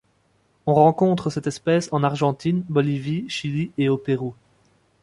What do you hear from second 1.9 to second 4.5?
en Argentine, Bolivie, Chili et au Peru.